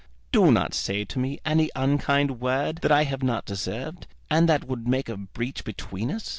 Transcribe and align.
Do 0.31 0.51
not 0.51 0.73
say 0.73 1.05
to 1.05 1.19
me 1.19 1.39
any 1.45 1.69
unkind 1.75 2.39
word 2.41 2.77
that 2.77 2.91
I 2.91 3.03
have 3.03 3.21
not 3.21 3.45
deserved, 3.45 4.07
and 4.31 4.49
that 4.49 4.63
would 4.63 4.87
make 4.87 5.09
a 5.09 5.17
breach 5.17 5.63
between 5.63 6.09
us. 6.09 6.27